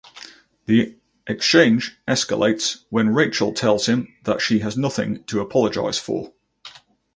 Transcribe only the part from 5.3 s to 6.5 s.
apologize for.